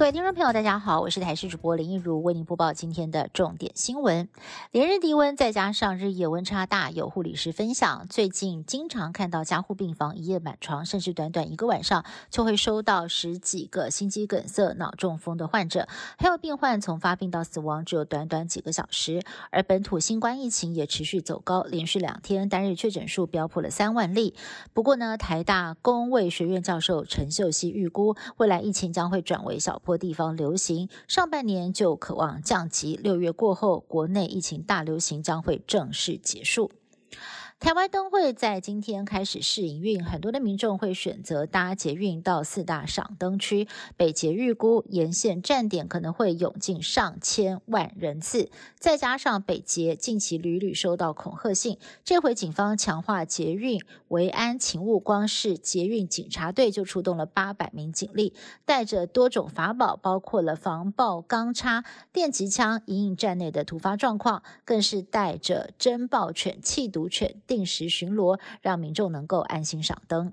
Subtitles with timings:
[0.00, 4.30] 各位听众朋友，大家好，我是台视主播林一如，为您播报今天的重点新闻。
[4.70, 15.86] 连日低温，再加上日夜温差大，有护理师分享，最近经常看到加护病房一夜满床，甚至短短一个晚上就会收到十几个心肌梗塞、脑中风的患者，
[16.16, 19.20] 还有病患从发病到死亡只有短短几个小时。
[19.50, 24.34] 而本土新冠疫情也持续走高，连续两天单日确诊数飙破了三万例。
[24.72, 29.78] 不过呢，台大公卫学院教授陈秀熙预估，未来疫情将会转为小。
[29.90, 32.94] 或地方流行，上半年就渴望降级。
[32.94, 36.70] 六月过后，国内疫情大流行将会正式结束。
[37.60, 43.68] 台湾灯会在今天开始试营运，很多的民众会选择搭捷运到四大赏灯区。
[43.98, 58.32] 北捷预估沿线站点可能会涌进上千万人次，再加上北捷近期屡屡收到恐吓信，这回警方强化捷运维安勤务，光是捷运警察队就出动了八百名警力，
[58.64, 67.36] 带着多种法宝，包括了防爆钢叉、电击枪，隐隐站内的突发状况，更是带着侦爆犬、气毒犬。
[67.50, 70.32] 定时巡逻，让民众能够安心赏灯。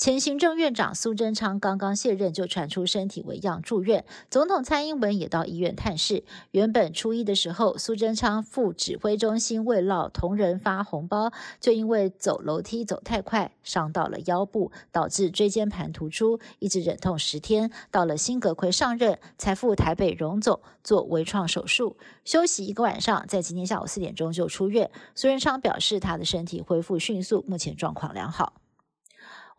[0.00, 4.06] 前行政院长苏贞昌刚刚卸任，就传出身体为恙住院。
[4.30, 6.24] 总统蔡英文也到医院探视。
[6.52, 17.70] 原本初一的时候，苏贞昌副指挥中心为老同仁发红包，就因为走楼梯走太快，伤到了腰部，导致椎间盘突出，一直忍痛十天。
[17.90, 24.90] 到了辛格奎上任，才赴台北荣总做微创手术，休息一个晚上，在今天下午四点钟就出院。
[25.14, 28.54] 苏贞昌表示，他的身体恢复迅速，目前状况良好。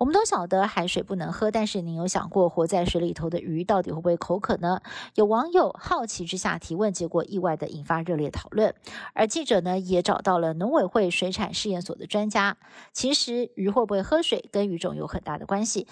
[0.01, 4.81] 我们都晓得海水不能喝，但是您有想过活在水里头的鱼到底会不会口渴呢？
[5.13, 8.73] 有网友好奇之下提问，结果意外的引发热烈讨论。
[9.13, 12.57] 而记者呢也找到了农委会水产试验所的专家，
[12.91, 15.85] 其实鱼会不会喝水跟鱼种有很大的关系。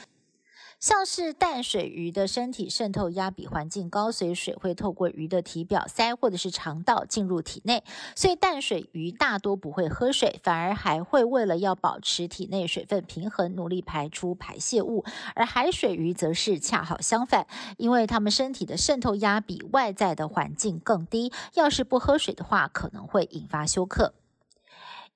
[0.80, 7.84] 像是淡水鱼的身体渗透压比环境高，所以水会透过鱼的体表鳃或者是肠道进入体内，
[8.16, 15.04] 所以淡水鱼大多不会喝水，反而还会为了要保持体内水分平衡，努力排出排泄物。
[15.36, 17.46] 而海水鱼则是恰好相反，
[17.78, 24.14] 因为它们身体的渗透压比外在的环境更低，要是不喝水的话，可能会引发休克。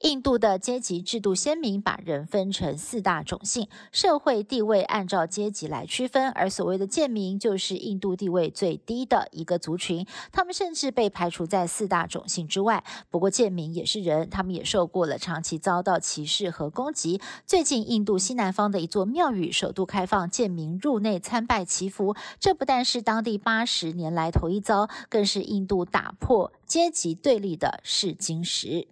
[0.03, 6.29] 印度的阶级制度鲜明，把人分成四大种姓，社会地位按照阶级来区分。
[6.31, 12.83] 而所谓的贱民，就是印度地位最低的一个族群，他们甚至被排除在四大种姓之外。
[13.09, 17.21] 不过，贱民也是人，他们也受过了长期遭到歧视和攻击。
[17.47, 28.89] 最近，印度西南方的一座庙宇首度开放贱民入内参拜祈福，这不但是当地八十年来头一遭，更是印度打破阶级对立的试金石。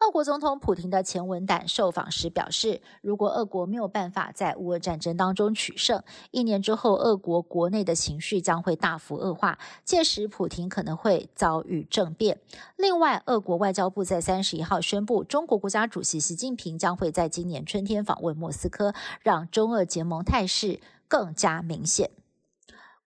[0.00, 12.38] 俄国总统普京的前文胆受访时表示，如果俄国没有办法在乌俄战争当中取胜，一年之后，俄国国内的情绪将会大幅恶化，届时普京可能会遭遇政变。
[12.76, 22.10] 另外，俄国外交部在三十一号宣布，中国国家主席习近平将会在今年春天访问莫斯科，让中俄结盟态势更加明显。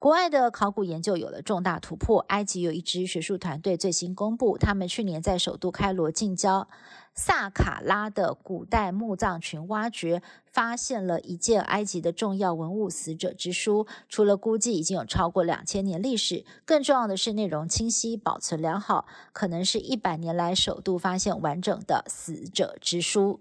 [0.01, 2.21] 国外的考古研究有了重大突破。
[2.29, 6.69] 埃及有一支学术团队最新公布，他们去年在首都开罗近郊
[7.15, 13.89] 萨卡拉的古代墓葬群挖掘，发现了一件埃及的重要文物——死者之书。
[14.09, 23.41] 除了估计已经有超过两千年历史，更重要的是内容清晰、保存良好，可能是一百年来首度发现完整的死者之书。